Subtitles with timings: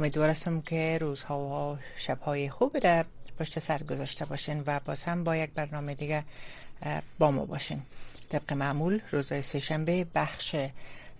[0.00, 3.04] امیدوارم که روزها و شبهای خوب در
[3.38, 6.24] پشت سر گذاشته باشین و باز هم با یک برنامه دیگه
[7.18, 7.82] با ما باشین.
[8.28, 10.56] طبق معمول روزهای سهشنبه بخش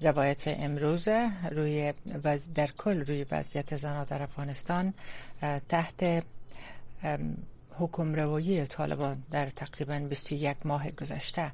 [0.01, 1.09] روایت امروز
[1.51, 1.93] روی
[2.25, 2.53] وز...
[2.55, 4.95] در کل روی وضعیت زنها در افغانستان
[5.69, 6.25] تحت
[7.79, 11.53] حکم روایی طالبان در تقریبا 21 ماه گذشته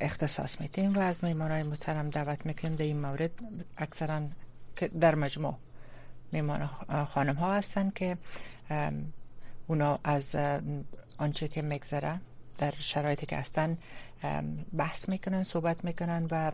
[0.00, 3.30] اختصاص میدیم و از های محترم دعوت می‌کنیم در این مورد
[3.78, 4.22] اکثرا
[5.00, 5.54] در مجموع.
[6.34, 6.66] میمان
[7.14, 8.16] خانم ها هستند که
[9.66, 10.36] اونا از
[11.18, 12.20] آنچه که میگذره
[12.58, 13.78] در شرایطی که هستن
[14.76, 16.52] بحث می‌کنن صحبت می‌کنن و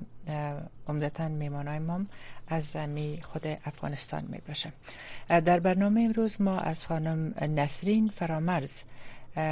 [0.89, 2.01] عمدتا میمانای ما
[2.49, 4.73] از می خود افغانستان می باشه
[5.29, 8.83] در برنامه امروز ما از خانم نسرین فرامرز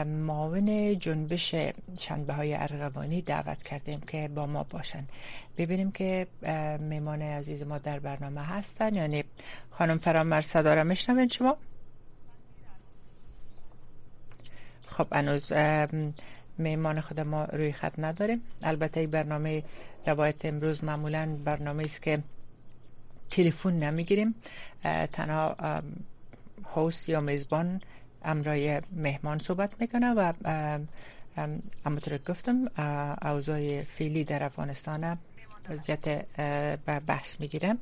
[0.05, 1.55] معاون جنبش
[1.98, 5.04] شنبه های ارغوانی دعوت کردیم که با ما باشن.
[5.59, 6.27] ببینیم که
[6.80, 9.24] میمان عزیز ما در برنامه هستن یعنی
[9.70, 11.56] خانم فرامرز صدا را شما؟
[14.87, 15.52] خب انوز
[16.59, 18.42] میمان خود ما روی خط نداریم.
[18.63, 19.63] البته برنامه
[20.07, 22.18] روایت امروز معمولا برنامه است که
[23.30, 24.35] تلفن نمی‌گیریم.
[25.13, 25.57] تنها
[26.76, 27.80] هوست یا میزبان
[28.24, 30.33] امرای مهمان صحبت می‌کنه و
[31.87, 32.71] همونطور گفتم
[33.23, 35.19] اوضاع فعلی در افغانستان
[35.69, 36.25] وضعیت
[37.07, 37.77] بحث می‌گیره.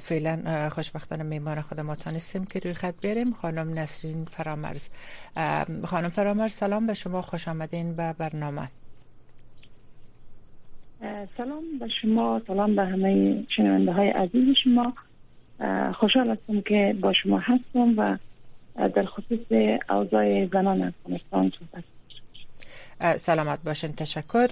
[0.00, 4.88] فعلا خوشبختانه میمان خود ما تانستیم که روی خط بریم خانم نسرین فرامرز
[5.84, 8.68] خانم فرامرز سلام به شما خوش آمدین به برنامه.
[11.36, 14.94] سلام به شما سلام به همه شنونده های عزیز شما.
[15.94, 18.16] خوشحال هستم که با شما هستم و
[18.76, 19.38] در خصوص
[19.90, 21.84] اوضاع زنان افغانستان صحبت
[23.16, 24.48] سلامت باشین تشکر.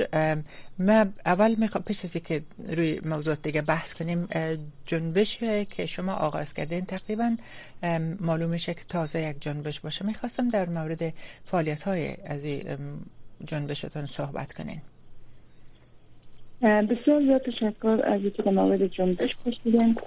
[0.79, 4.29] ما اول می‌خوام پیش از که روی موضوع دیگه بحث کنیم
[4.87, 5.39] جنبش
[5.71, 7.37] که شما آغاز کردین تقریبا
[8.21, 10.07] معلوم میشه که تازه یک جنبش باشه.
[10.07, 11.13] می‌خواستم در مورد
[11.45, 12.47] فعالیت های از
[13.45, 14.81] جنبشتون صحبت کنین.
[16.63, 19.99] بسیار زیاد تشکر از اینکه در مورد جنبش پرسیدین.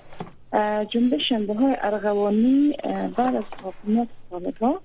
[0.94, 2.76] جنبش شنبه های ارغوانی
[3.18, 4.80] بعد از حاکمیت طالبان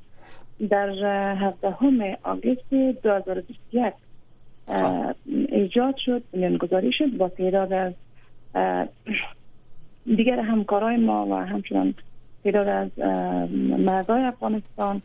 [0.70, 0.88] در
[1.34, 3.92] 17 آگوست 2021
[5.48, 7.92] ایجاد شد بنیانگذاری شد با تعداد از
[10.16, 11.94] دیگر همکارای ما و همچنان
[12.44, 12.98] تعداد از
[13.78, 15.02] مردای افغانستان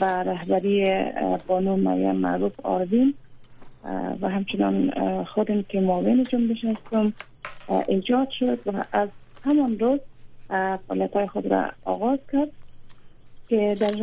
[0.00, 1.04] و رهبری
[1.46, 3.14] بانو مریم معروف آردین
[4.20, 4.92] و همچنان
[5.24, 7.12] خودم که معاون جنبش هستم
[7.88, 9.08] ایجاد شد و از
[9.46, 10.00] همان روز
[10.48, 12.48] فعالیت خود را آغاز کرد
[13.48, 14.02] که در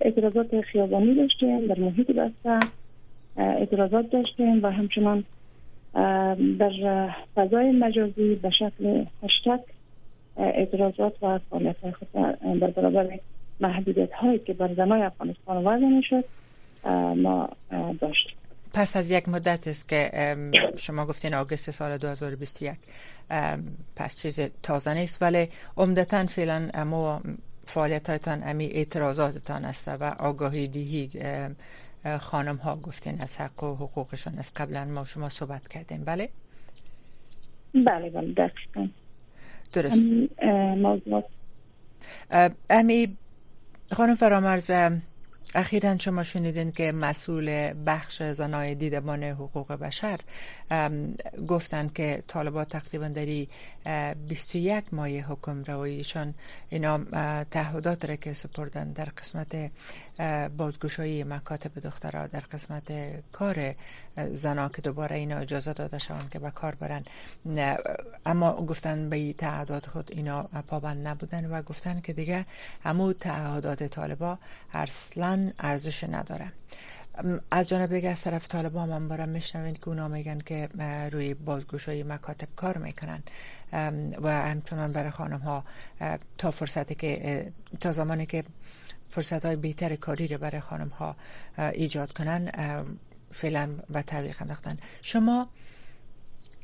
[0.00, 2.58] اعتراضات خیابانی داشتیم در محیط بسته
[3.36, 5.24] اعتراضات داشتیم و همچنان
[6.58, 9.60] در فضای مجازی به شکل هشتگ
[10.36, 12.08] اعتراضات و فعالیت های خود
[12.60, 13.18] در برابر
[13.60, 16.24] محدودیت هایی که بر زنای افغانستان وضع شد
[17.16, 17.48] ما
[18.00, 18.41] داشتیم.
[18.74, 20.10] پس از یک مدت است که
[20.76, 22.78] شما گفتین آگست سال 2021
[23.96, 27.22] پس چیز تازه نیست ولی عمدتا فعلا ما
[27.66, 31.10] فعالیت هایتان امی اعتراضاتتان است و آگاهی دیهی
[32.20, 36.04] خانم ها گفتین از حق و حقوقشان از قبلا ما شما صحبت کردیم.
[36.04, 36.28] بله؟
[37.74, 38.88] بله بله دقیقا.
[39.72, 40.02] درست.
[42.70, 43.16] امی
[43.92, 44.70] خانم فرامرز
[45.54, 50.20] اخیرا شما شنیدین که مسئول بخش زنای دیدبان حقوق بشر
[51.48, 53.48] گفتند که طالبات تقریبا داری
[53.84, 56.34] 21 ماه حکم رواییشان
[56.68, 56.98] اینا
[57.44, 59.70] تعهدات را که سپردن در قسمت
[60.56, 62.92] بازگوشایی مکاتب دخترها در قسمت
[63.32, 63.74] کار
[64.32, 67.04] زنا که دوباره اینا اجازه داده شوند که به کار برن.
[68.26, 72.46] اما گفتن به تعهدات خود اینا پابند نبودن و گفتن که دیگه
[72.84, 74.38] همو تعهدات طالبا
[74.72, 76.52] اصلا ارزش نداره
[77.50, 80.68] از جانب دیگه از طرف طالبان هم برام میشنوید که اونا میگن که
[81.12, 83.22] روی بازگوشای مکاتب کار می‌کنن.
[84.22, 85.64] و همچنان برای خانم ها
[86.38, 88.44] تا فرصتی که تا زمانی که
[89.10, 91.16] فرصت های بهتر کاری رو برای خانم ها
[91.58, 92.50] ایجاد کنن
[93.30, 94.78] فعلا و تعلیق انداختن.
[95.02, 95.48] شما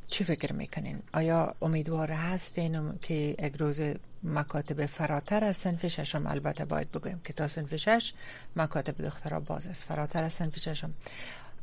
[0.09, 3.81] چی فکر می‌کنین؟ آیا امیدوار هستین که یک روز
[4.23, 8.13] مکاتب فراتر از سنف ششم؟ البته باید بگویم که تا سنف شش
[8.57, 10.91] مکاتب دخترها باز است فراتر از سنف ششم.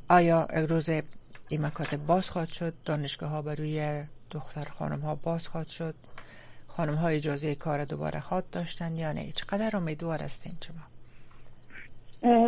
[0.10, 0.90] آیا یک روز
[1.50, 5.96] این مکاتب باز خواهد شد؟ دانشگاه ها بروی دختر خانم ها باز خواهد شد؟
[6.68, 10.96] خانم ها اجازه کار دوباره خواد داشتن یا نه؟ چقدر امیدوار هستین شما؟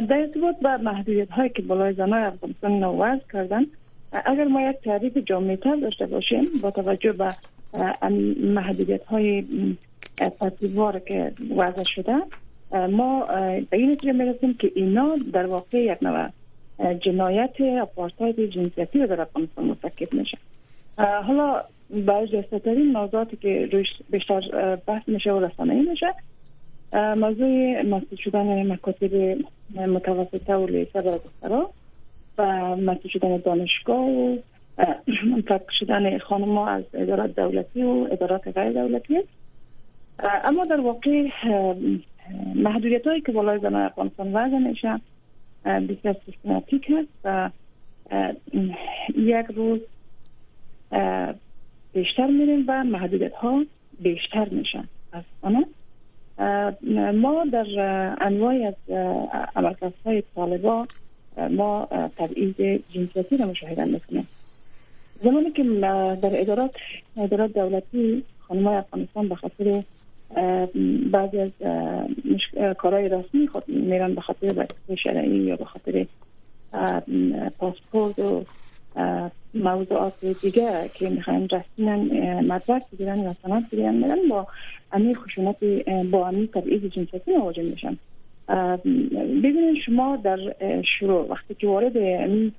[0.01, 3.65] در ارتباط با محدودیت هایی که بالای زنای افغانستان نوز کردن
[4.11, 7.29] اگر ما یک تعریف جامعه داشته باشیم با توجه به
[8.43, 9.43] محدودیت های
[10.17, 12.15] تطبیقوار که وضع شده
[12.71, 13.25] ما
[13.69, 16.29] به این نتیجه می‌رسیم که اینا در واقع یک نوع
[16.93, 20.37] جنایت اپارتاید جنسیتی در افغانستان مرتکب میشه.
[20.97, 21.61] حالا
[22.05, 26.13] برای جستترین موضوعاتی که روش بیشتر بحث میشه و رسانه میشه
[26.93, 29.37] موضوع مسئول شدن مکاتب
[29.75, 31.69] متوسطه و لیسه و دخترا
[32.37, 34.37] و مسئول شدن دانشگاه و
[35.25, 39.19] منطق شدن خانم از ادارات دولتی و ادارات غیر دولتی.
[40.19, 41.27] اما در واقع
[42.55, 44.99] محدودیت هایی که بالای زنان افغانستان وضع میشه
[45.65, 47.49] بسیار سیستماتیک هست و
[49.15, 49.79] یک روز
[51.93, 53.63] بیشتر میریم و محدودیت ها
[53.99, 54.87] بیشتر میشن.
[55.11, 55.23] از
[57.15, 57.65] ما در
[58.21, 58.75] انواعی از
[59.55, 60.87] عملکرد های طالبا
[61.37, 61.87] ما
[62.17, 64.27] تبعیض جنسیتی را مشاهده می‌کنیم.
[65.23, 65.63] زمانی که
[66.21, 66.71] در ادارات
[67.17, 69.83] ادارات دولتی خانمای افغانستان به خاطر
[71.11, 71.51] بعضی از
[72.77, 76.05] کارهای رسمی خود میرن به خاطر وظیفه شرعی یا به خاطر
[77.59, 78.43] پاسپورت و
[79.53, 81.95] موضوعات دیگه که می‌خوایم رسما
[82.41, 84.47] مدرک بگیرن یا سند بگیرن میرن با
[84.91, 85.63] امی خشونت
[86.11, 87.97] با امی تبعیض جنسیتی مواجه میشن.
[89.43, 90.37] ببینید شما در
[90.99, 92.51] شروع وقتی که وارد امی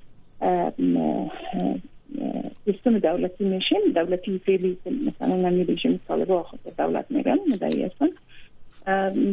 [2.65, 8.07] سیستم دولتی میشیم دولتی فعلی مثلا نمیدیشیم طالبا خود دولت میگن مدعی هستن.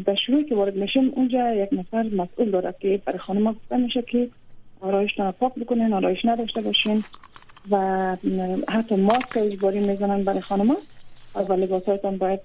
[0.06, 4.02] در شروع که وارد میشیم اونجا یک نفر مسئول داره که برای خانم گفته میشه
[4.02, 4.28] که
[4.80, 7.04] آرایش پاک بکنین آرایش نداشته باشین
[7.70, 7.76] و
[8.68, 10.76] حتی ماسک اجباری می‌زنن برای خانم.
[11.48, 12.40] و لباسایتان باید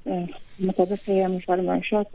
[0.60, 2.08] مطابق مشوار معاشات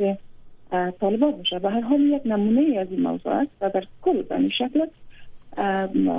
[0.71, 4.37] طالبات باشه به هر حال یک نمونه از این موضوع است و در کل به
[4.37, 4.87] این شکل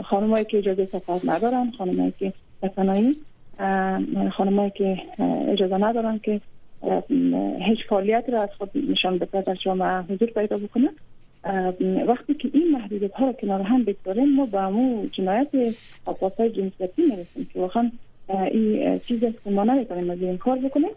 [0.01, 2.33] خانمایی که اجازه سفر ندارن خانمایی که
[2.63, 3.15] بسنایی
[4.31, 4.97] خانمایی که
[5.47, 6.41] اجازه ندارن که
[7.59, 10.89] هیچ فعالیت را از خود نشان بده در جامعه حضور پیدا بکنه
[12.07, 15.47] وقتی که این محدودیت ها را کنار هم بگذاریم ما به امو جنایت
[16.37, 17.91] های جنسیتی می‌رسیم که واقعا
[18.51, 20.89] این چیز است که ما نمی‌تونیم از این کار بکنیم.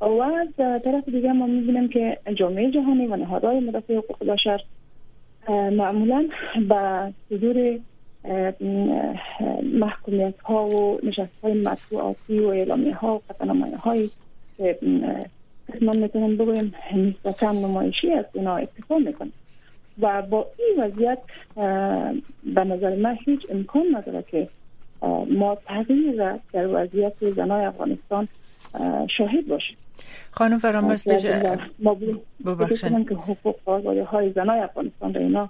[0.00, 4.62] و از طرف دیگه ما می‌بینیم که جامعه جهانی و نهادهای مدافع حقوق بشر
[5.48, 6.28] معمولا
[6.68, 7.78] به صدور
[9.62, 14.10] محکومیت ها و نشست های مطبوعاتی و اعلامی ها و قطعنامه هایی
[14.56, 14.78] که
[15.74, 19.30] قسمان می‌تونم بگویم نسبتا نمایشی از اینا اتفاق می‌کنه.
[20.00, 21.18] و با این وضعیت
[22.54, 24.48] به نظر من هیچ امکان نداره که
[25.30, 28.28] ما تغییر در وضعیت زنای افغانستان
[29.18, 29.76] شاهد باشیم.
[30.30, 31.58] خانم فرامرز بجه
[32.46, 35.48] ببخشن که حقوق آزادی های زنای افغانستان را اینا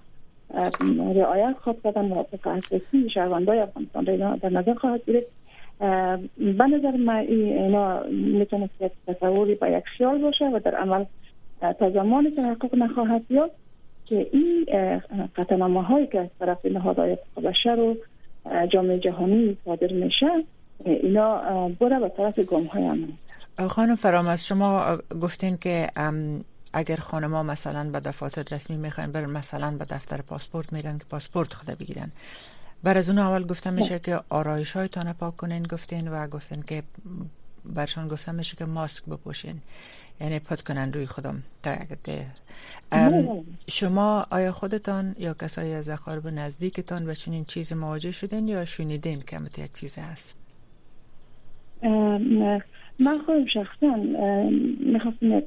[1.14, 5.26] رعایت خواهد کردن و حقوق اساسی شهروندای افغانستان را اینا در نظر خواهد گرفت.
[6.36, 8.70] به نظر من اینا می‌تونه
[9.06, 11.04] تصوری با یک خیال باشه و در عمل
[11.78, 13.54] تا زمانی که حقوق نخواهد یافت
[14.06, 14.66] که این
[15.36, 17.96] قطعنامه هایی که از طرف نهادهای حقوق بشر و
[18.66, 20.44] جامعه جهانی صادر میشه
[20.84, 22.84] اینا بره به طرف گام های
[23.68, 25.90] خانم فرامرز شما گفتین که
[26.72, 31.52] اگر خانما مثلا به دفاتر رسمی می‌خواین بر مثلا به دفتر پاسپورت میرن که پاسپورت
[31.52, 32.12] خود بگیرن.
[32.82, 36.82] بر از اون اول گفتم میشه که آرایش هایتان پاک کنین گفتین و گفتین که
[37.64, 39.60] برشان گفتم میشه که ماسک بپوشین.
[40.20, 41.76] یعنی پد کنن روی خودم تا
[43.68, 49.20] شما آیا خودتان یا کسایی از اقارب نزدیکتان به چنین چیز مواجه شدین یا شنیدین
[49.20, 50.36] که یک چیز هست؟
[53.00, 53.96] من خودم شخصا
[54.80, 55.44] می‌خواستم یک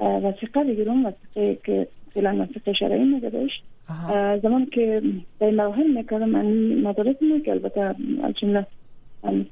[0.00, 3.62] وسیقه بگیرم وسیقه که فعلا وسیقه شرعی نگذاشت
[4.42, 5.02] زمان که
[5.40, 7.94] در مراحل می‌کردم من مدارس که البته
[8.40, 8.66] جمله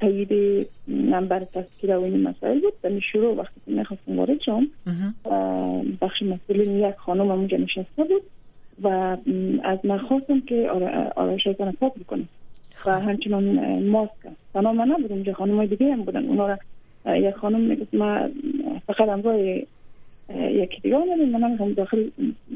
[0.01, 2.73] تایید نمبر تذکیره و این مسائل بود.
[2.83, 4.67] در شروع وقتی که می‌خواستم وارد شم
[6.01, 8.23] بخش مسئولین یک خانم اونجا نشسته بود.
[8.83, 8.89] و
[9.65, 10.71] از من خواستم که
[11.17, 12.29] آرایش های پاک بکنم.
[12.87, 14.13] و همچنان ماسک
[14.55, 16.27] تنها من نبودم اونجا خانم های دیگه هم بودن.
[16.27, 16.59] اونا را
[17.17, 18.29] یک خانم می‌گفت ما
[18.87, 19.65] فقط امروز
[20.39, 21.29] یکی دیگه آمدیم.
[21.29, 22.11] من نمی‌خوام داخل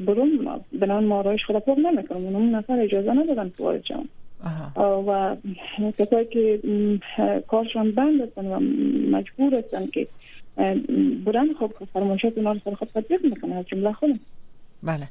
[0.06, 0.60] بروم.
[0.72, 2.36] بنابراین ما آرایش خود پاک نمی‌کنم.
[2.36, 4.08] اون نفر اجازه ندادن تو وارد شم
[5.08, 5.36] و
[5.98, 6.60] کسایی که
[7.48, 8.60] کارشان بند هستن و
[9.10, 10.06] مجبور هستن که
[11.26, 13.52] برن خب فرمایشات اونا رو سر خود تطبیق می‌کنن.
[13.52, 14.20] از جمله خودم.
[14.82, 15.08] بله.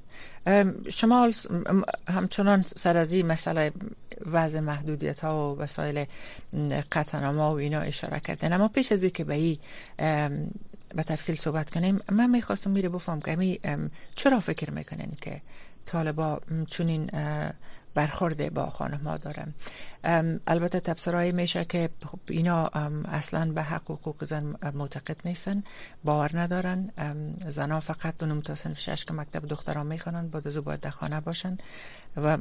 [0.89, 1.31] شما
[2.07, 3.71] همچنان سر از این مسئله
[4.31, 6.05] وضع محدودیت ها و وسایل
[6.91, 9.57] قطعنامه و اینا اشاره کردن اما پیش از که به این
[10.95, 13.79] به تفصیل صحبت کنیم من می‌خواستم میره بفهم که
[14.15, 15.41] چرا فکر می‌کنین که
[15.85, 17.09] طالبا چون این
[17.93, 19.53] برخورد با خانم ها دارم.
[20.47, 22.65] البته تبصرهایی میشه که خب اینا
[23.05, 25.63] اصلا به حق و حقوق زن معتقد نیستن
[26.03, 26.89] باور ندارن.
[27.47, 31.19] زنها فقط دونم تا سنف شش که مکتب دختران می‌خوانن با دو باید در خانه
[31.19, 31.57] باشن
[32.17, 32.37] و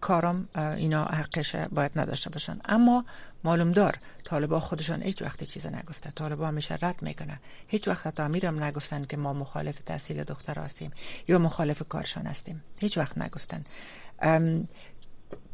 [0.00, 3.04] کارم اینا حقش باید نداشته باشن اما
[3.44, 8.22] معلوم دار طالبا خودشان هیچ وقت چیز نگفته طالبا همیشه رد می‌کنه هیچ وقت حتی
[8.22, 10.92] امیرم نگفتن که ما مخالف تحصیل دختر هستیم
[11.28, 12.62] یا مخالف کارشان هستیم.
[12.78, 13.64] هیچ وقت نگفتن.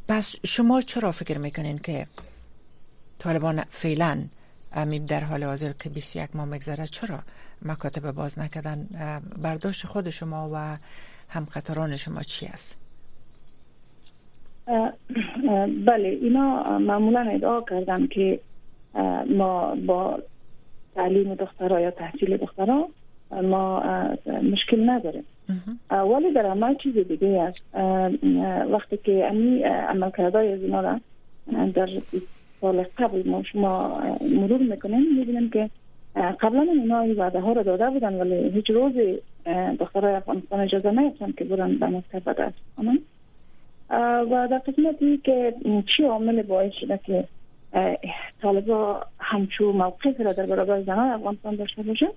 [0.09, 2.07] پس شما چرا فکر می‌کنین که
[3.19, 4.25] طالبان فعلا
[4.73, 7.23] امید در حال حاضر که 21 ماه مگذره چرا
[7.63, 8.85] مکاتب باز نکردن؟
[9.43, 10.79] برداشت خود شما و
[11.29, 12.77] همقطران شما چی است؟
[15.87, 18.41] بله اینا معمولا ادعا کردن که
[19.31, 20.19] ما با
[20.95, 22.89] تعلیم دخترها یا تحصیل دخترها
[23.43, 23.83] ما
[24.27, 25.25] مشکل نداریم.
[25.91, 27.75] ولی در عمل چیز دیگه است.
[28.71, 31.01] وقتی که امی عمل کرده از اینا را
[31.75, 31.89] در
[32.61, 35.71] سال قبل ما شما مرور می‌کنیم می‌بینیم که
[36.41, 38.93] قبلا اینا این وعده ها را داده بودن ولی هیچ روز
[39.79, 42.53] دخترای افغانستان اجازه نیفتن که برن به مکتب درس
[43.91, 45.55] و در قسمتی که
[45.97, 47.29] چی عامل باعث شده که
[48.43, 52.09] طالبا همچو موقف را در برابر زنان افغانستان داشته باشه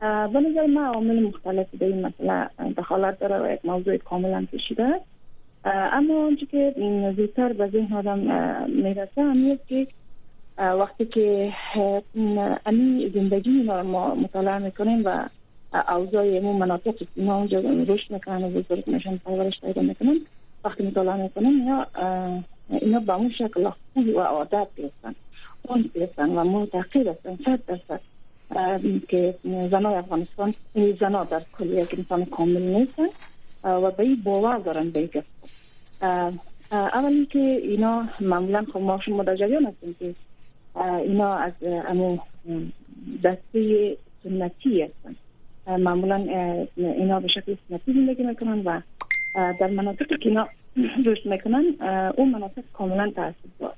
[0.00, 4.84] به نظر من عامل مختلف به این مسئله دخالت داره و یک موضوع کاملا پیشیده
[4.84, 5.04] است
[5.64, 6.74] اما آنچه که
[7.16, 8.18] زودتر به ذهن آدم
[8.68, 9.86] می‌رسه همیست که
[10.58, 11.52] وقتی که
[12.66, 15.28] امی زندگی ما مطالعه می‌کنیم و
[15.88, 20.20] اوضاع امو مناطق اینا اونجا رشد می‌کنن و بزرگ میشن پرورش پیدا می‌کنن
[20.64, 21.86] وقتی مطالعه می‌کنیم اینا
[22.68, 25.14] اینا به اون شکل خوبی و عادت گرفتن
[25.62, 28.00] اون گرفتن و معتقد هستن صد درصد.
[29.08, 30.54] که زنای افغانستان
[31.00, 33.06] زنا در کل یک انسان کامل نیستن
[33.64, 35.10] و به این باور دارن به این
[36.72, 40.14] اولی که اینا معمولا خب ما شما در جریان هستیم که
[40.98, 42.18] اینا از امو
[43.24, 45.16] دسته سنتی هستن.
[45.78, 46.16] معمولا
[46.76, 48.80] اینا به شکل سنتی زندگی می‌کنن و
[49.34, 50.48] در مناطق که اینا
[51.04, 51.64] رشد می‌کنن
[52.16, 53.74] اون مناطق کاملا تاثیر دار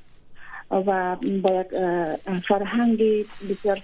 [0.70, 1.66] و با یک
[2.48, 3.02] فرهنگ
[3.50, 3.78] بسیار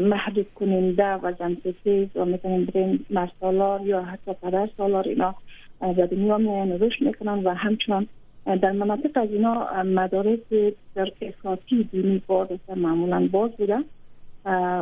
[0.00, 5.34] محدود کننده و زنسیز و می‌تونیم بریم مرسالار یا حتی پدر سالار اینا
[5.80, 8.06] به دنیا میان رشد می‌کنن و همچنان
[8.62, 10.38] در مناطق از اینا مدارس
[10.94, 13.78] در اساسی دینی باز معمولا باز بوده.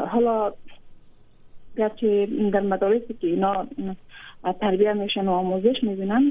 [0.06, 0.52] حالا
[1.76, 3.66] گرچه در مدارسی که اینا
[4.52, 6.30] تربیه میشن و آموزش می‌بینن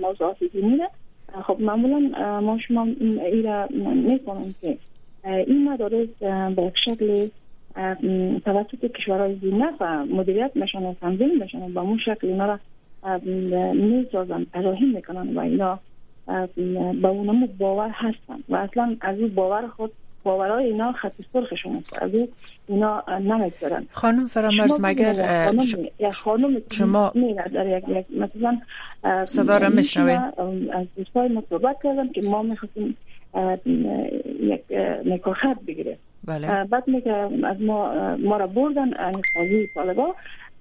[0.00, 0.78] موضوعات دینی
[1.46, 1.98] خب معمولا
[2.40, 2.86] ما شما
[3.32, 3.68] ای را
[4.60, 4.78] که
[5.24, 6.08] این مدارس
[6.56, 7.28] به شکل
[8.44, 12.58] توسط کشورهای زینه و مدیریت میشن و تنظیم میشن و به اون شکل اینا را
[13.72, 15.78] می‌سازن طراحی می‌کنن و اینا
[17.02, 18.42] به اونم باور هستن.
[18.48, 19.92] و اصلا از این باور خود
[20.22, 22.02] باورای اینا خط سرخشون است.
[22.02, 22.10] از
[22.68, 25.50] اینا نمی‌گذارن خانم فرامرز مگر
[26.12, 27.12] خانم شما
[27.54, 28.58] در یک یک مثلا
[29.24, 30.20] صدا را میشنوید؟
[30.72, 32.96] از دوستای ما صحبت کردم که ما می‌خواستیم
[34.40, 34.62] یک
[35.04, 35.96] نکاح بگیریم.
[36.24, 36.64] بله.
[36.64, 37.12] بعد میگه
[37.44, 38.90] از ما ما را بردن
[39.34, 40.14] قاضی طالبا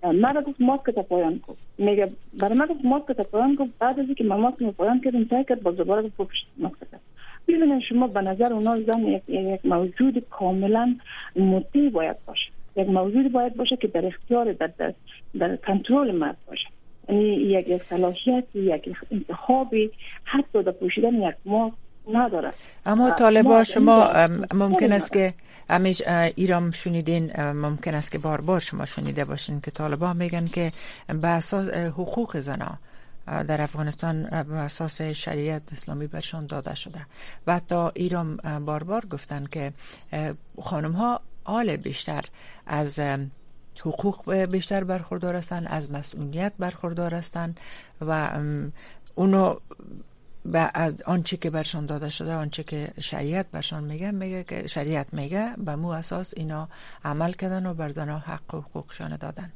[0.03, 1.55] مرا گفت ماسک تا پایان کن.
[1.77, 3.73] میگه برای من گفت ماسک تا پایان کن.
[3.79, 6.75] بعد از اینکه من ماسک پایان کردم سعی کرد با دوباره گفت ماسک
[7.47, 10.95] ببینید شما به نظر اونا زن یک, یک موجود کاملا
[11.35, 12.51] مطیع باید باشه.
[12.75, 14.93] یک موجود باید باشه که در اختیار در, در,
[15.39, 16.67] در کنترل مرد باشه.
[17.09, 19.91] یعنی یک صلاحیت یک انتخابی
[20.23, 21.75] حتی در پوشیدن یک ماسک
[22.13, 22.51] نداره
[22.85, 24.07] اما طالبا شما
[24.53, 25.33] ممکن است که
[25.69, 26.01] همیش
[26.35, 30.71] ایرام شنیدین ممکن است که بار بار شما شنیده باشین که طالبا میگن که
[31.21, 32.77] به اساس حقوق زنا
[33.25, 37.05] در افغانستان اساس شریعت اسلامی برشان داده شده.
[37.47, 38.35] و حتی ایران
[38.65, 39.73] بار بار گفتن که
[40.61, 42.25] خانم ها آل بیشتر
[42.65, 42.99] از
[43.79, 47.59] حقوق بیشتر برخوردار هستند از مسئولیت برخوردار هستند
[48.01, 48.29] و
[49.15, 49.55] اونو
[50.45, 55.13] به از آنچه که برشان داده شده آنچه که شریعت برشان میگه میگه که شریعت
[55.13, 56.69] میگه به مو اساس اینا
[57.05, 59.51] عمل کردن و بر حق و حقوقشان دادن.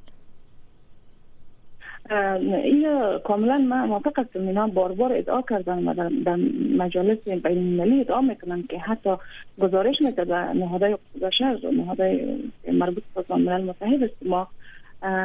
[2.09, 2.87] این
[3.23, 4.47] کاملا من موافق هستم.
[4.47, 6.35] اینا بار بار ادعا کردن و در,
[6.77, 9.09] مجالس بین المللی ادعا می‌کنن که حتی
[9.61, 12.37] گزارش میده به نهادهای بشر و نهادهای
[12.71, 14.15] مربوط به سازمان ملل متحد است.
[14.25, 14.47] ما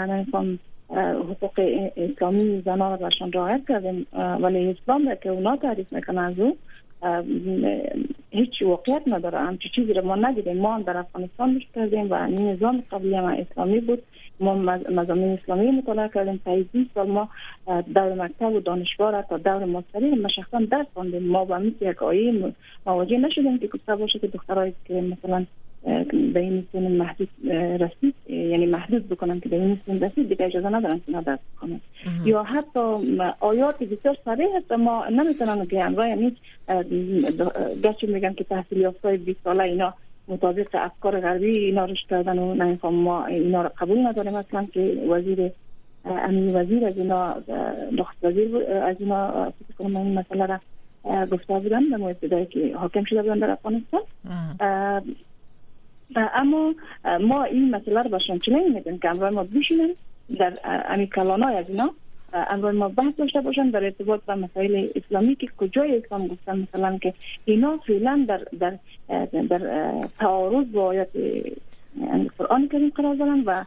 [0.09, 0.59] نمیفهم
[1.31, 1.61] حقوق
[1.97, 4.07] اسلامی زنان را برشان رعایت کردیم.
[4.41, 6.39] ولی اسلام که اونا تعریف می‌کنن از
[8.31, 9.39] هیچ واقعیت نداره.
[9.39, 13.15] همچی چیزی رو ما ندیدیم ما هم در افغانستان مشت کردیم و این نظام قبلی
[13.15, 14.03] هم اسلامی بود.
[14.41, 14.55] ما
[14.91, 16.41] مزامین اسلامی مطالعه کردیم.
[16.73, 17.29] 20 سال ما
[17.67, 22.03] دور مکتب و دانشگاه تا دور ماستری ما شخصا درس خواندیم ما با مثل یک
[22.03, 22.53] آیه
[22.87, 25.47] مواجه نشدیم که گفته باشه که دخترایی که مثلا
[26.35, 27.29] به این سن محدود
[27.83, 31.81] رسید یعنی محدود بکنن که به این سن رسید دیگه اجازه ندارن که درس کنن
[32.25, 32.81] یا حتی
[33.41, 36.37] آیات بسیار صریح هست ما نمی‌تونن که امرای یعنی
[37.83, 39.95] گرچه میگن که تحصیل یافته 20 ساله اینا
[40.29, 44.39] مطابق افکار غربی اینا رشد کردن و نه ما اینا رو قبول نداریم.
[44.39, 45.51] مثلا که وزیر
[46.05, 47.35] امین وزیر از اینا
[47.93, 50.61] نخست وزیر از اینا فکر کنم این مسئله را
[51.27, 54.01] گفته بودن به ابتدایی که حاکم شده بودن در افغانستان.
[56.17, 56.75] اما
[57.21, 59.95] ما این مسئله رو باشن چنین میدیم که امروز ما بشینیم
[60.39, 61.91] در امی کلانای از اینا
[62.33, 66.99] امروز ما بحث داشته باشن در ارتباط با مسائل اسلامی که کجای اسلام گفتن مثلا
[66.99, 67.15] که
[67.45, 68.79] اینا فعلا در در
[69.49, 71.09] در تعارض با آیات
[72.01, 73.65] یعنی قرآن کریم قرار دارن و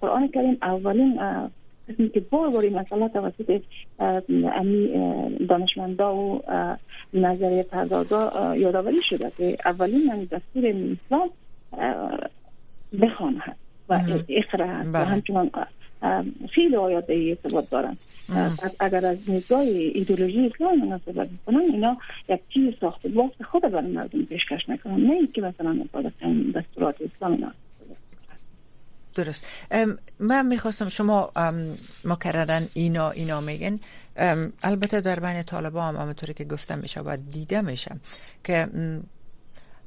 [0.00, 1.20] قرآن کریم اولین
[1.88, 2.76] قسمی که بار باری
[3.14, 3.60] توسط
[4.28, 4.90] امی
[5.48, 6.42] دانشمندا و
[7.14, 11.30] نظریه پردازا یادآوری شده که اولین یعنی دستور اسلام
[13.02, 15.04] بخوان هست و اقرا و بله.
[15.04, 15.50] همچنان
[16.54, 17.96] خیلی آیات به ارتباط دارن
[18.80, 21.96] اگر از نگاه ایدولوژی اسلام مناسبت کنن اینا
[22.28, 23.08] یک چیز ساخته.
[23.08, 25.84] باست خود برای مردم پیشکش نکنن نه اینکه مثلا
[26.54, 27.52] دستورات اسلام اینا.
[29.14, 29.46] درست.
[30.18, 31.32] من می‌خواستم شما
[32.04, 33.78] مکررن اینا اینا میگن
[34.62, 37.96] البته در بین طالبا هم همونطوری که گفتم میشه و دیده میشه
[38.44, 38.68] که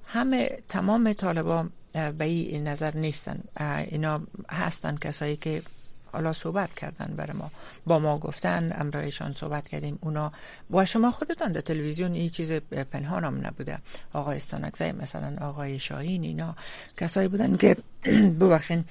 [0.05, 1.65] همه تمام طالبا
[2.17, 3.39] به این نظر نیستن.
[3.87, 5.61] اینا هستن کسایی که
[6.11, 7.51] حالا صحبت کردن برای ما.
[7.85, 9.99] با ما گفتن امرایشان صحبت کردیم.
[10.01, 10.31] اونا
[10.69, 12.51] با شما خودتان در تلویزیون این چیز
[12.91, 13.77] پنهان هم نبوده.
[14.13, 16.55] آقای استانکزی مثلا آقای شاهین اینا
[16.97, 17.75] کسایی بودن که
[18.39, 18.85] ببخشین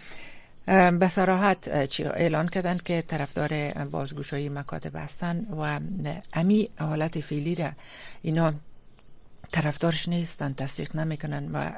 [0.66, 1.68] به صراحت
[2.00, 5.80] اعلان کردن که طرفدار بازگوشایی مکاتب هستن و
[6.32, 7.70] امی حالت فیلی را
[8.22, 8.54] اینا
[9.52, 11.70] طرفدارش نیستن تصدیق نمی‌کنن و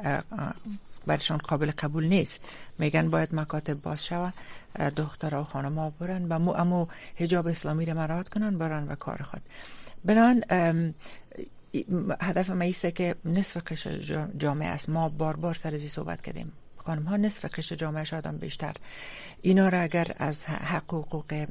[1.08, 2.40] برشان قابل قبول نیست.
[2.78, 4.34] میگن باید مکاتب باز شود.
[4.96, 8.94] دختر و خانم ها برن و مو امو حجاب اسلامی را مراد کنن برن و
[8.94, 9.42] کار خود.
[10.04, 10.44] بنان
[12.21, 14.88] هدف ما ایسته که نصف قشر جامعه است.
[14.88, 16.52] ما بار بار سر ازی صحبت کردیم.
[16.76, 18.75] خانم ها نصف قشر جامعه شادم بیشتر.
[19.42, 21.47] اینا را اگر از حقوق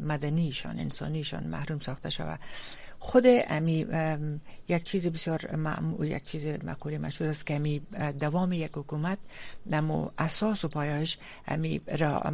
[0.00, 2.40] مدنیشان انسانیشان محروم ساخته شود
[3.06, 3.86] خود امی
[4.68, 7.82] یک چیز بسیار معمول یک چیز مقوله مشهور است که امی
[8.20, 9.18] دوام یک حکومت
[9.66, 12.32] نمو اساس و پایش امی را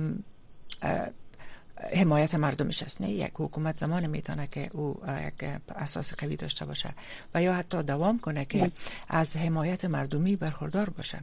[1.94, 3.00] حمایت مردمش است.
[3.00, 6.94] نه یک حکومت زمان می‌تونه که او یک اساس قوی داشته باشه
[7.34, 8.70] و یا حتی دوام کنه که
[9.08, 11.18] از حمایت مردمی برخوردار باشه.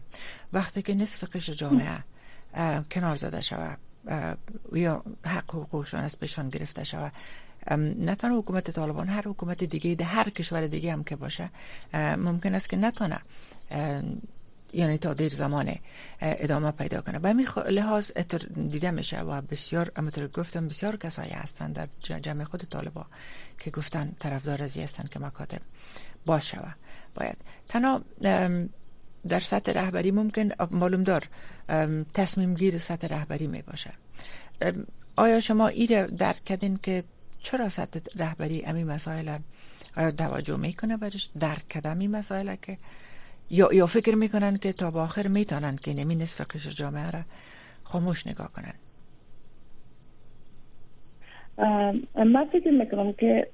[0.53, 2.03] وقتی که نصف قش جامعه
[2.91, 3.77] کنار زده شود
[4.73, 7.11] یا حق حقوقشان از بهشان گرفته شود
[7.77, 11.49] نه تنها حکومت طالبان هر حکومت دیگه ده هر کشور دیگه هم که باشه
[11.93, 13.19] ممکن است که نتونه
[14.73, 15.75] یعنی تا دیر زمان
[16.21, 17.19] ادامه پیدا کنه.
[17.19, 18.11] به همین لحاظ
[18.69, 23.05] دیده میشه و بسیار امتر گفتم بسیار کسایی هستند در جمع خود طالبا
[23.59, 25.61] که گفتن طرفدار ازی هستند که مکاتب
[26.25, 26.73] باز شوه
[27.15, 27.37] باید.
[27.67, 28.01] تنها
[29.27, 31.23] در سطح رهبری ممکن معلوم دار
[32.13, 33.93] تصمیم گیر سطح رهبری می باشه
[35.15, 37.03] آیا شما ایره درک کردین که
[37.41, 39.37] چرا سطح رهبری امی مسائل
[40.17, 42.77] توجه می‌کنه برش؟ درک کدم مسائل که
[43.49, 47.19] یا, یا فکر می‌کنن که تا با آخر می‌تونن که نمی نصف قشر جامعه را
[47.83, 48.73] خاموش نگاه کنن.
[52.15, 53.47] من فکر می‌کنم که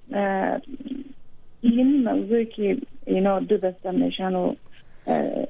[1.62, 4.56] این موضوعی که اینا دو دسته میشن و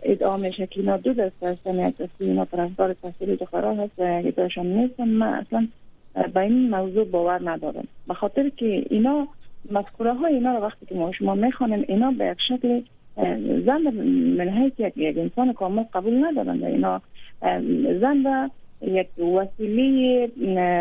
[0.04, 4.22] ادعا میشه که اینا دو دسته هستن یک دسته اینا طرفدار تحصیل دخترها هست و
[4.22, 5.08] یک داشتن نیستن.
[5.08, 5.68] من اصلا
[6.34, 7.88] به این موضوع باور ندارم.
[8.08, 9.28] به خاطر که اینا
[9.72, 12.82] مذکوره های اینا رو وقتی که ما شما می‌خوانیم اینا به یک شکل
[13.66, 13.82] زن
[14.38, 17.02] من حیث یک, انسان کامل قبول ندارن اینا
[18.02, 18.50] زن
[18.82, 20.30] یک وسیله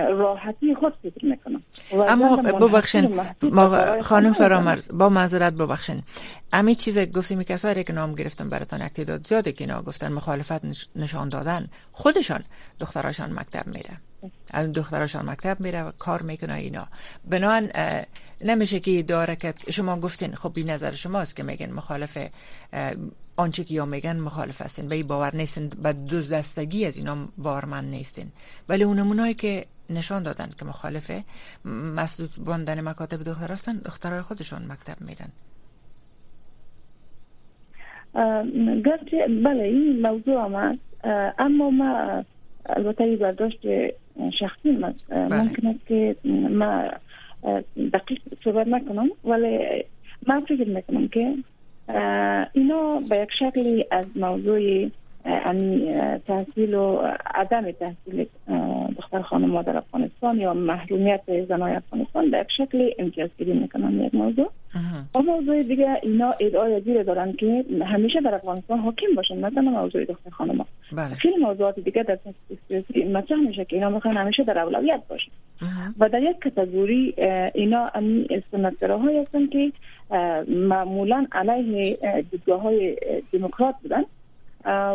[0.09, 1.63] راحتی خود فکر می‌کنم.
[2.09, 3.21] اما ببخشین
[4.03, 6.03] خانم فرامرز با معذرت ببخشین.
[6.53, 10.61] امی چیز گفتیم کسایی که نام گرفتم براتون یک تعداد زیاده که اینا گفتن مخالفت
[10.97, 12.43] نشان دادن خودشان
[12.81, 13.91] دختراشان مکتب میره.
[14.51, 16.87] از دختراشان مکتب میره و کار می‌کنه اینا.
[17.25, 17.69] بنان
[18.41, 22.19] نمیشه که داره که شما گفتین خب این نظر شماست که میگن مخالف
[23.37, 27.91] آنچه که یا میگن مخالف هستین به باور نیستین به دوز دستگی از اینا باورمند
[27.91, 28.27] نیستین.
[28.69, 31.25] ولی اون نمونایی که نشان دادن که مخالفه
[31.97, 35.31] مسدود باندن مکاتب دختر هستن دخترای خودشون مکتب میرن.
[38.85, 40.79] گرچه بله این موضوع هم
[41.39, 42.25] اما ما
[42.67, 43.61] البته این برداشت
[44.39, 45.43] شخصی ما بله.
[45.43, 46.17] ممکن است که
[46.51, 46.91] ما
[47.93, 49.85] دقیق صحبت نکنم ولی
[50.27, 51.35] من فکر می‌کنم که
[52.53, 54.89] اینا به یک شکلی از موضوع
[56.27, 58.27] تحصیل و عدم تحصیل
[58.97, 64.51] دختر خانم در افغانستان یا محرومیت زنای افغانستان به یک شکل امتیازگیری می‌کنن یک موضوع.
[65.15, 70.05] و موضوع دیگه اینا ادعای دیگه دارن که همیشه در افغانستان حاکم باشن مثلا موضوع
[70.05, 71.15] دختر خانم بله.
[71.15, 72.19] خیلی موضوعات دیگه در
[72.69, 75.31] سیاسی مطرح میشه که اینا می‌خوان همیشه در اولویت باشن.
[75.99, 77.15] و در یک کتگوری
[77.55, 77.91] اینا
[78.51, 79.73] سنتگراهای هستن که
[80.49, 81.99] معمولا علیه
[82.31, 82.97] دیدگاه های
[83.33, 84.05] دموکرات بودن.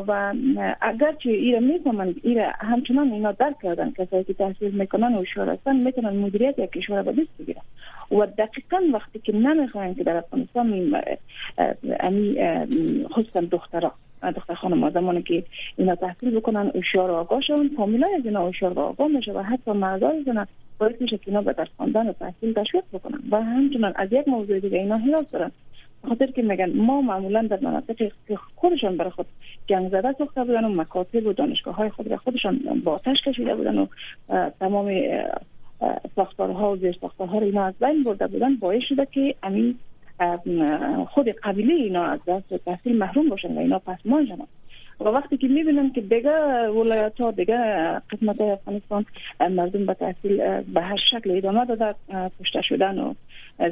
[0.08, 0.34] و
[0.82, 5.50] اگر چه ایره می‌فهمند ایره همچنان اینا درک کردن کسایی که تحصیل می‌کنن و شور
[5.50, 7.62] هستن می‌تونن مدیریت یک کشور به دست بگیرن.
[8.12, 10.94] و دقیقا وقتی که نمی‌خواین که در افغانستان
[12.00, 12.36] امی
[13.12, 13.94] خصوصا دخترها
[14.36, 15.44] دختر خانم زمانی که
[15.78, 20.24] اینا تحصیل بکنن اشار آگاه شون فامیلای از اینا اشار آگاه میشه و حتی مردای
[20.26, 20.46] اینا
[20.80, 23.20] باید میشه که اینا به درس خواندن و تحصیل تشویق بکنن.
[23.32, 25.52] و همچنان از یک موضوع دیگه اینا حراس دارن.
[26.08, 29.26] خاطر که میگن ما معمولا در مناطق که خودشان برای خود
[29.68, 33.56] جنگ زده ساخته بودن و مکاتب و دانشگاه های خود را خودشان با آتش کشیده
[33.56, 33.88] بودن و
[34.60, 34.92] تمام
[36.16, 39.76] ساختارها و زیر ساختارها را اینا از بین برده بودن باعث شده که امین
[41.08, 44.46] خود قبیله اینا از دست تحصیل محروم باشن و اینا پسمان شدن
[45.00, 47.58] و وقتی که می‌بینن که دیگه ولایت ها دیگه
[48.12, 49.06] قسمت افغانستان
[49.40, 51.96] مردم به تحصیل به هر شکل ادامه داده
[52.40, 53.14] کشته شدن و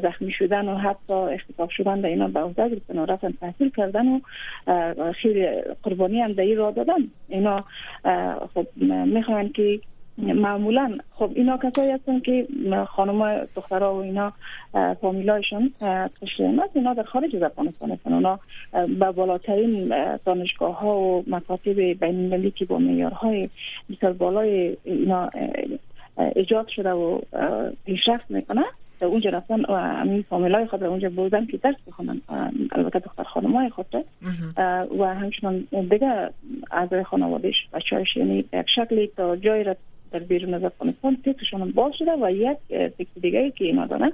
[0.04, 4.22] زخمی شدن و حتی اختطاف شدن به اینا به عهده گرفتن و رفتن تحصیل کردن
[4.68, 5.48] و خیلی
[5.84, 7.66] قربانی هم در را دادن اینا
[8.54, 8.68] خب
[9.06, 9.80] می‌خوان که
[10.18, 10.98] معمولا.
[11.12, 12.48] خب اینا کسایی هستن که
[12.88, 14.34] خانم دخترها و اینا
[15.02, 15.72] فامیلایشون
[16.22, 18.14] تشریح اینا در خارج از افغانستان هستن.
[18.14, 18.40] اونا
[19.00, 19.94] به بالاترین
[20.26, 23.50] دانشگاه ها و مکاتب بین المللی که با معیارهای
[23.90, 25.30] بسیار بالای اینا
[26.36, 27.20] ایجاد شده و
[27.86, 28.64] پیشرفت می‌کنه
[29.00, 32.22] در اونجا رفتن و همین فامیلای خود در اونجا بودن که درس بخونن
[32.72, 34.06] البته دختر خانمای خود
[35.00, 36.30] و همچنان دیگه
[36.72, 39.76] اعضای خانوادهش بچه‌هاش یعنی یک شکلی تا جای را
[40.12, 44.12] در بیرون از افغانستان فکرشون باز شده و یک فکر دیگه که اینا دارن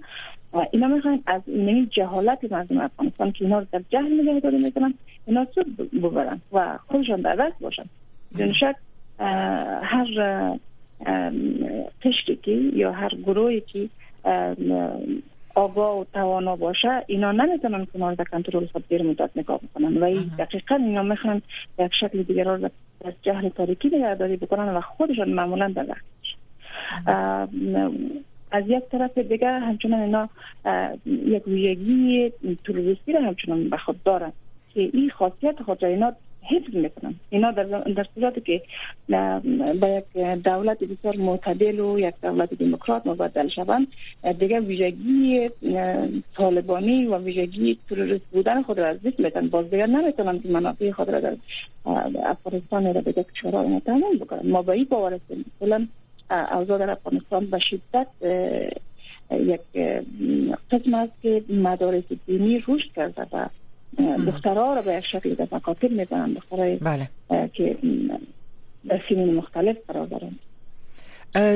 [0.72, 4.94] اینا می‌خواین از این جهالت مردم افغانستان که اینا در جهل نگه داری می‌کنن
[5.26, 7.86] اینا سود ببرن و خودشان در دست باشن.
[8.36, 8.76] بدون شک
[9.84, 10.08] هر
[12.04, 13.90] قشتی که یا هر گروهی که
[15.56, 19.98] آگاه و توانا باشه اینا نمی‌تونن کنار در کنترل خود دیر مدت نگاه بکنن.
[19.98, 21.42] و دقیقا اینا می‌خوان
[21.80, 22.70] یک شکل دیگر را
[23.06, 25.86] از جهل تاریکی نگهداری بکنن و خودشان معمولا در
[28.52, 30.30] از یک طرف دیگه همچنان اینا
[31.06, 32.32] یک ویژگی
[32.66, 34.32] تروریستی را همچنان به خود دارن
[34.74, 36.14] که این خاصیت خود اینا
[36.50, 38.62] حفظ می‌کنن اینا در, در صورتی که
[39.82, 43.88] به یک دولت بسیار معتدل و یک دولت دموکرات مبدل شوند
[44.40, 45.50] دیگه ویژگی
[46.36, 50.92] طالبانی و ویژگی تروریست بودن خود را از دست میتن باز دیگر نمی‌تونن که منافع
[50.92, 51.36] خود را در
[52.26, 55.88] افغانستان را به یک چرا تامین بکنن ما به این باور هستیم مثلا
[56.52, 58.08] اوضاع در افغانستان به شدت
[59.32, 59.62] یک
[60.72, 63.46] قسم است که مدارس دینی رشد کرده و
[64.28, 67.10] دخترها را به یک شکل در مکاتب می‌زنن دخترهای بله.
[67.54, 67.78] که
[68.90, 70.32] در سینین مختلف قرار دارن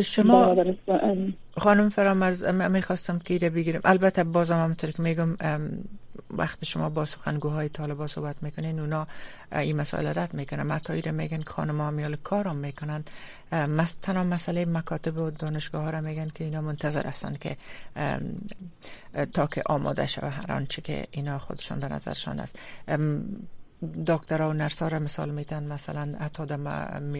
[0.02, 0.56] شما
[1.58, 3.82] خانم فرامرز می‌خواستم که ایره بگیرم.
[3.86, 5.38] البته بازم همونطور که میگم
[6.30, 9.08] وقتی شما با سخنگوهای طالبا صحبت می‌کنین اونا
[9.52, 10.72] این مسائل رد می‌کنن.
[10.72, 13.04] حتی ایره میگن خانم ها میال کارم می‌کنن.
[14.02, 17.58] تنها مسئله مکاتب و دانشگاه ها را میگن که اینا منتظر هستن که
[19.34, 22.60] تا که آماده شود هر آنچه که اینا خودشان در نظرشان است.
[24.08, 26.58] دکترها و نرسا را مثال میتن مثلا حتی در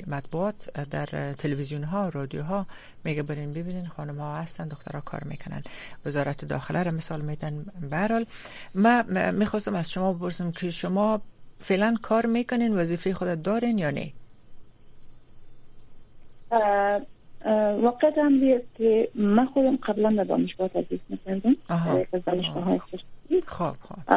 [0.08, 2.66] مطبوعات در تلویزیون ها رادیو ها
[3.04, 5.62] میگه برین ببینین خانم ها هستن دکترها کار می‌کنن.
[6.06, 8.26] وزارت داخله را مثال میتن برحال
[8.76, 11.22] ما می‌خواستم از شما بپرسم که شما
[11.60, 14.12] فعلا کار می‌کنین وظیفه خود دارین یا نه؟
[17.82, 18.40] واقعا هم
[18.78, 21.56] که من خودم قبلا در دانشگاه تدریس می‌کردم.
[22.14, 22.80] از دانشگاه های
[23.46, 24.14] خب خب.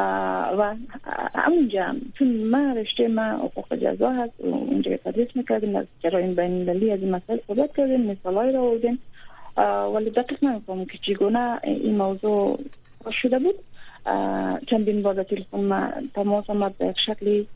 [0.57, 0.75] و
[1.35, 6.91] همونجا چون من رشته من حقوق جزا هست اونجا تدریس می‌کردیم از جرایم بین المللی
[6.91, 8.99] از این مسائل صحبت کردیم مثالای را آوردیم.
[9.95, 12.59] ولی دقیق نمی‌فهمم که چگونه این موضوع
[13.21, 13.55] شده بود.
[14.67, 17.47] چندین بار تلفن ما تماس آمد به شکلی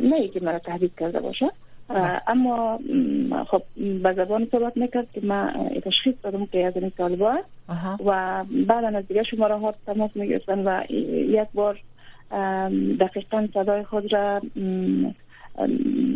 [0.00, 1.50] نه که مرا تهدید کرده باشه.
[2.26, 2.78] اما
[3.50, 7.38] خب به زبان صحبت می‌کرد که من تشخیص دادم که از این طالبا
[8.06, 11.78] و بعد از دیگه شماره ها تماس می‌گرفتن و یک بار
[13.00, 14.40] دقیقا صدای خود را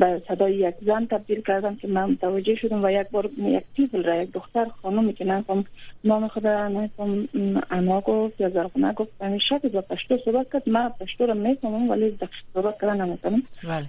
[0.00, 4.02] به صدای یک زن تبدیل کردم که من متوجه شدم و یک بار یک تیفل
[4.02, 5.64] را یک دختر خانمی که نفهم
[6.04, 7.28] نام خود را نفهم
[7.70, 10.68] انا گفت یا زرغونه گفت همیشه که با پشتو صحبت کرد.
[10.68, 13.42] من پشتو را می‌فهمم ولی دقیق صحبت کردن نمی‌تونم.
[13.64, 13.86] بله.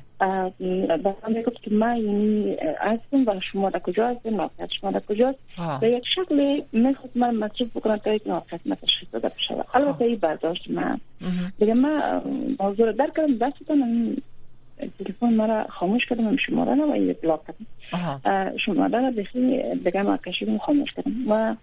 [0.98, 5.40] به می‌گفت که من یعنی هستم و شما در کجا هستیم موقعیت شما در کجاست؟
[5.82, 9.56] به یک شکل می‌خواد من مصروف بکنم تا یک موقعیت من تشخیص داده بشه.
[9.74, 11.00] البته این برداشت من.
[11.60, 12.22] دیگه من
[12.60, 13.38] موضوع را در کردم.
[13.38, 14.18] دستتان
[15.00, 18.58] تلفن مرا خاموش کردم شماره را و اطلاق کردم.
[18.58, 21.12] شماره را بخی دیگه ما کشیدم خاموش کردم.
[21.30, 21.56] و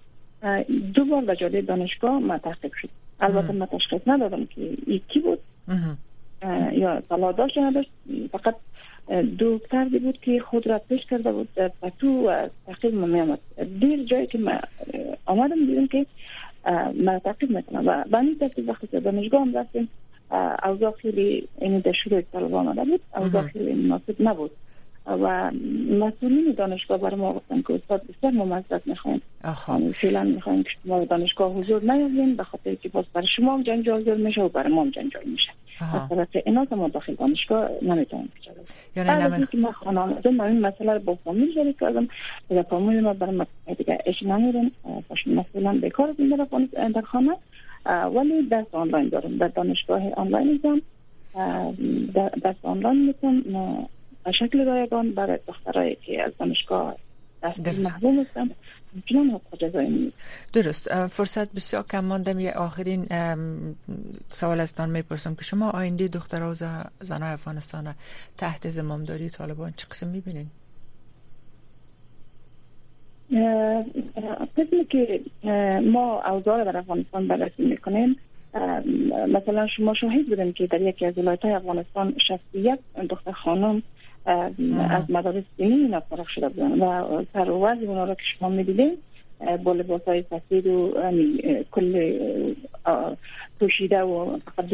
[0.95, 2.89] دو بار به جاده دانشگاه ما تحقیق شد.
[3.21, 5.39] البته ما تشخیص ندادم که یکی بود.
[6.73, 7.91] یا طلا داشت نداشت.
[8.33, 8.55] فقط
[9.39, 11.49] دو فردی بود که خود را پیش کرده بود.
[11.83, 13.39] پتو و تحقیق ما میامد
[13.81, 14.61] دیر جایی که ما
[15.27, 16.07] آمدم دیدم که
[17.05, 19.89] ما تحقیق می‌کنم و به این ترتیب وقتی دانشگاه هم رفتیم
[20.65, 24.51] اوضاع خیلی این در شروع طلب آمده بود اوضاع خیلی مناسب نبود.
[25.07, 25.51] و
[25.91, 29.21] مسئولین دانشگاه برای ما گفتن که استاد بسیار ممزد می‌خواین
[29.69, 33.63] یعنی فعلا می‌خواین که شما دانشگاه حضور نیابین به خاطر که باز برای شما هم
[33.63, 35.51] جنجال میشه و برای ما هم جنجال میشه.
[35.81, 38.51] از طرف اینا ما داخل دانشگاه نمی‌تونیم پیچه
[38.97, 42.09] یعنی بعد که ما خانه آمدم من این مسئله رو با فامیل جاری کردم
[42.51, 43.47] و فامیل ما برای
[43.79, 44.71] دیگه اش نمیرن
[45.27, 46.37] مثلا بیکار زنده
[46.95, 47.37] در خانه.
[47.87, 49.39] ولی درس آنلاین دارم.
[49.39, 50.83] در دانشگاه آنلاین میزم
[52.43, 53.43] درس آنلاین می‌تونم
[54.25, 56.97] به شکل رایگان برای دخترایی که از دانشگاه
[57.43, 58.51] دست محروم هستم
[60.53, 61.07] درست.
[61.07, 62.41] فرصت بسیار کم ماندم.
[62.41, 63.07] یه آخرین
[64.31, 67.95] سوال از دان می‌پرسم که شما آینده دخترها و زنای افغانستان
[68.39, 70.47] تحت زمامداری طالبان چه قسم می‌بینین؟
[74.57, 75.21] قسمی که
[75.85, 78.17] ما اوضاع در افغانستان بررسی می‌کنیم
[79.29, 82.79] مثلا شما شاهد بودیم که در یکی از ولایت افغانستان شخصیت
[83.11, 83.83] دختر خانم
[84.91, 88.49] از مدارس دینی اینا فرق شده بودن و سر و وضع اونا را که شما
[88.49, 88.93] می‌دیدیم
[89.65, 90.95] با لباس های فسید و
[91.73, 92.19] کل
[93.61, 94.67] پوشیده و فقط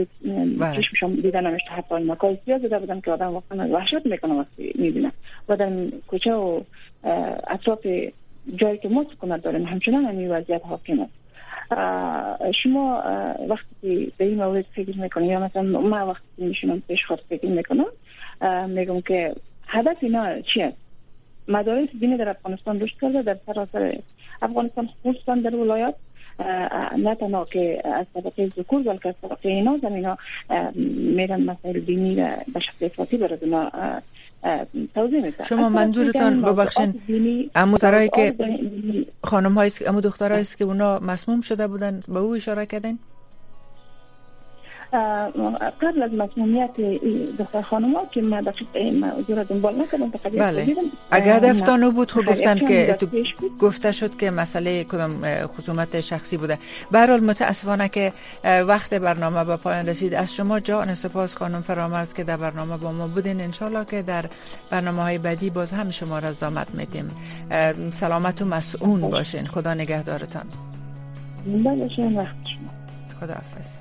[0.58, 0.76] بله.
[0.76, 5.12] چشمشان دیدن نمیشته حتی مکای سیاه زده بودن که آدم واقعا وحشت می‌کنه وقتی می‌بینه
[5.48, 5.70] و در
[6.06, 6.60] کوچه و
[7.48, 7.86] اطراف
[8.57, 11.20] جایی که ما سکونت داریم همچنان همین وضعیت حاکم است.
[12.62, 13.03] شما
[13.48, 17.87] وقتی به این مورد فکر می‌کنید یا مثلا ما وقتی میشونم پیش خود فکر می‌کنم
[18.68, 19.35] میگم که
[19.66, 20.72] هدف اینا چیه
[21.48, 23.98] مدارس دینی در افغانستان رشد کرده در سراسر
[24.42, 25.94] افغانستان خصوصا در ولایات.
[26.98, 30.18] نه تنها که از طبقه ذکور بلکه از طبقه اینا زمینا
[31.16, 32.14] میرن مسائل دینی
[32.55, 33.38] به شکل افراطی برای
[34.94, 37.00] توضیح شما منظورتان ببخشین
[37.55, 38.35] امو که
[39.24, 42.98] خانم هایی امو دخترهایی که اونا مسموم شده بودن به او اشاره کردین؟
[44.92, 46.70] قبل از مسمومیت
[47.38, 50.76] دختر خانم ها که من دقیق این موضوع را دنبال نکردم بله.
[51.11, 52.98] اگر هدفتان بود خب گفتن که
[53.61, 56.59] گفته شد که مسئله کدام خصومت شخصی بوده.
[56.90, 58.12] برحال متاسفانه که
[58.44, 60.14] وقت برنامه به پایان رسید.
[60.14, 63.40] از شما جان سپاس خانم فرامرز که در برنامه با ما بودین.
[63.40, 64.24] انشالله که در
[64.70, 67.11] برنامه های بعدی باز هم شما را زامت میدیم.
[67.90, 69.46] سلامت و مسئون باشین.
[69.46, 70.46] خدا نگهدارتان.
[71.46, 71.88] بله
[73.20, 73.79] خدا حافظ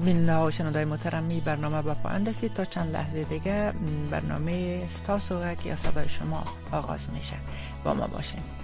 [0.00, 3.72] من و شنوندای محترمی برنامه به پایان رسید تا چند لحظه دیگه
[4.10, 7.36] برنامه ستاسو یا صدای شما آغاز میشه.
[7.84, 8.61] با ما باشین.